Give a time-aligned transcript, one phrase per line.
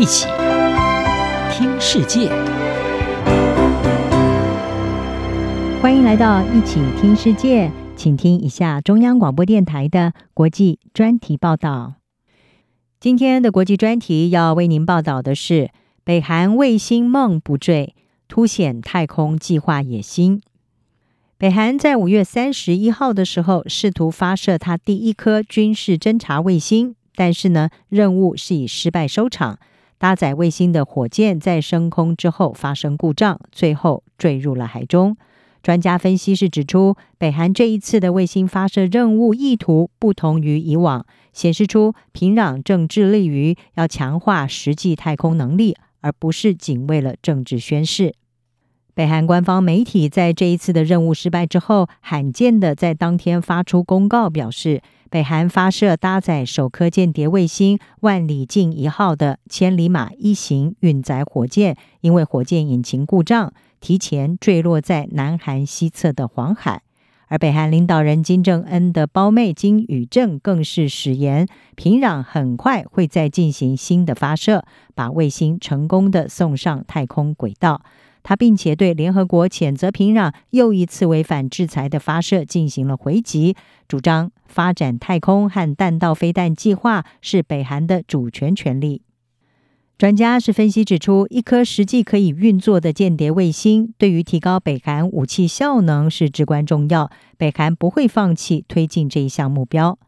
[0.00, 0.26] 一起
[1.52, 2.30] 听世界，
[5.82, 11.96] 欢迎来到一起听世界，请听一下中央广播电台的国际专题报道。
[12.98, 15.70] 今天的国际专题要为您报道的是：
[16.02, 17.94] 北韩卫星梦不坠，
[18.26, 20.40] 凸显太空计划野心。
[21.36, 26.94] 北韩在五月三十一号的时候，试图发射它第一颗军事侦察卫星。
[27.14, 29.58] 但是呢，任务是以失败收场。
[30.00, 35.14] 搭载卫星的火箭在升空之后发生故障，最后坠入了海中。
[35.62, 41.04] 专家分析是指出，北韩这一次的卫星发射任务意图不同于以往，
[41.34, 48.14] 显示出平壤正致力于要强化实际太空能力，而不是仅为了政治宣示。
[48.94, 54.82] 北韩官方媒体在这一次的任务失败之后，罕见的在当天发出公告，表示。
[55.12, 66.82] 北韩发射搭载首颗间谍卫星“万里镜一号”的“千里马一型”运载火箭，因为火箭引擎故障，提前坠落在南韩西侧的黄海。
[67.26, 74.64] 而北韩领导人金正恩的胞妹金宇正更是誓言，平壤很快会再进行新的发射，
[74.94, 77.82] 把卫星成功的送上太空轨道。
[78.22, 83.56] 他并且对联合国谴责平壤又一次违反制裁的发射进行了回击，
[83.88, 89.02] 主张发展太空和弹道飞弹计划是北韩的主权权利。
[89.98, 97.10] 专家是分析指出，一颗实际可以运作的间谍卫星，对于提高北韩武器效能是至关重要。
[97.36, 99.98] 北韩不会放弃推进这一项目标。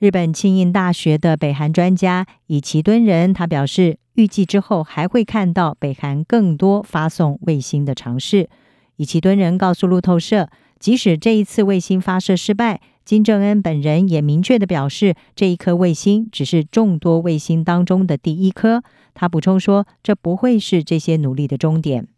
[0.00, 8.48] 日本庆应大学的北韩专家以其敦人，他表示，预计之后还会看到北韩更多发送卫星的尝试。
[8.96, 18.82] 以其敦人告诉路透社，即使这一次卫星发射失败，金正恩本人也明确地表示，这一颗卫星只是众多卫星当中的第一颗。
[19.12, 22.08] 他补充说，这不会是这些努力的终点。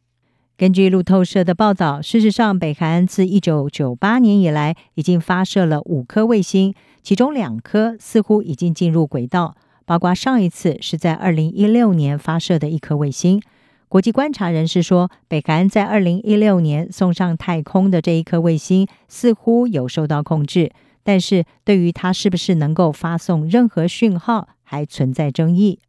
[0.62, 6.72] 根据路透社的报道，事实上，北韩自一九九八年以来已经发射了五颗卫星，
[7.02, 13.42] 其中两颗似乎已经进入轨道，包括上一次是在二零一六年发射的一颗卫星。
[13.88, 20.70] 国际观察人士说，北韩在二零一六年送上太空的这一颗卫星似乎有受到控制，
[21.02, 25.80] 但是对于它是不是能够发送任何讯号，还存在争议。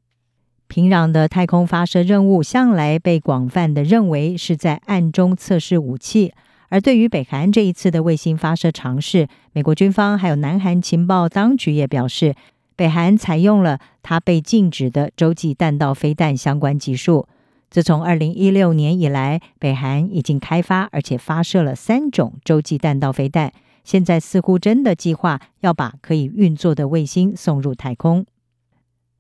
[0.68, 6.34] 平壤的太空发射任务向来被广泛的认为是在暗中测试武器，
[6.70, 12.34] 而对于北韩这一次的卫星发射尝试，美国军方还有南韩情报当局也表示，
[12.76, 17.28] 北韩采用了它被禁止的洲际弹道飞弹相关技术。
[17.70, 23.52] 自从二零一六年以来，北韩已经开发而且发射了三种洲际弹道飞弹，
[23.84, 28.26] 现在似乎真的计划要把可以运作的卫星送入太空。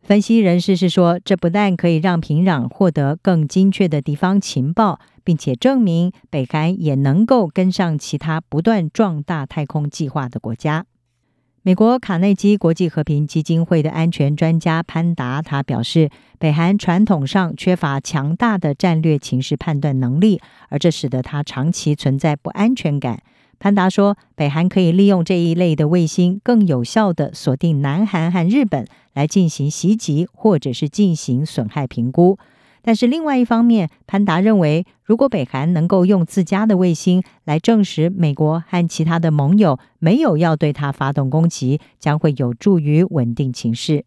[0.03, 10.85] 分析人士是说，这不但可以让平壤获得更精确的地方情报，并且证明北韩也能够跟上其他不断壮大太空计划的国家。
[11.61, 23.23] 美国卡内基国际和平基金会的安全专家潘达他表示，北韩传统上缺乏强大的战略情势判断能力，而这使得他长期存在不安全感。
[23.59, 32.37] 潘达说，北韩可以利用这一类的卫星，更有效地锁定南韩和日本，来进行袭击或者是进行损害评估。
[32.81, 44.03] 但是另外一方面，潘达认为，如果北韩能够用自家的卫星来证实美国和其他的盟友没有要对他发动攻击，将会有助于稳定情势。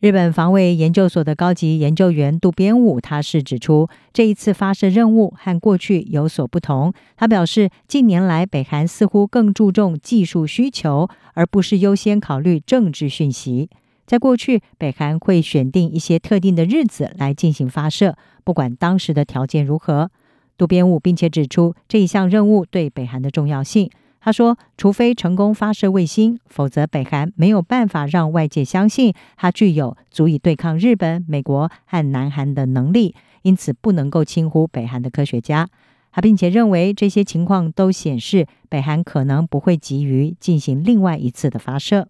[0.00, 6.92] 日本防卫研究所的高级研究员渡边武，他是指出，这一次发射任务和过去有所不同。
[7.16, 13.68] 他表示，近年来北韩似乎更注重技术需求，而不是优先考虑政治讯息。
[14.06, 20.12] 在过去，北韩会选定一些特定的日子来进行发射，不管当时的条件如何。
[20.56, 23.90] 渡边武并且指出这一项任务对北韩的重要性。
[24.20, 35.68] 他说：“除非成功发射卫星，否则北韩没有办法让外界相信它具有足以对抗日本、美国和南韩的能力，因此不能够轻忽北韩的科学家。
[36.10, 42.08] 他并且认为这些情况都显示北韩可能不会急于进行另外一次的发射。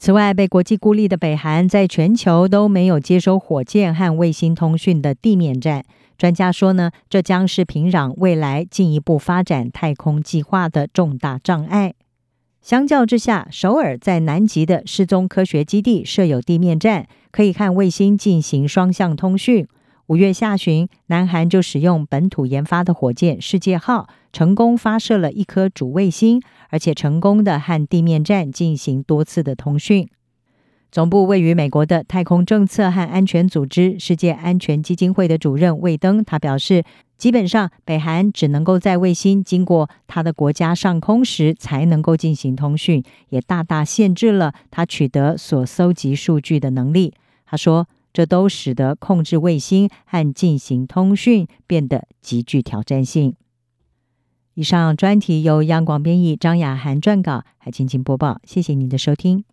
[0.00, 5.84] 此外，被国际孤立的北韩在全球都没有接收火箭和卫星通讯的地面站。”
[6.16, 11.92] 专家说呢，这将是平壤未来进一步发展太空计划的重大障碍。
[12.62, 19.68] 相较之下，首尔在南极的失踪科学基地设有地面站，可以看卫星进行双向通讯。
[20.10, 30.08] 五月下旬，南韩就使用本土研发的火箭“世界号”成功发射了一颗主卫星，而且成功的和地面站进行多次的通讯。
[30.90, 36.82] 总部位于美国的太空政策和安全组织世界安全基金会的主任魏登，他表示，
[37.16, 47.14] 基本上北韩只能够在卫星经过他的国家上空时才能够进行通讯，也大大限制了他取得所搜集数据的能力。
[47.46, 53.34] 他说，这都使得控制卫星和进行通讯变得极具挑战性。
[54.54, 58.40] 以上专题由央广编译张雅涵撰稿，还请播报。
[58.44, 59.44] 谢谢您的收听。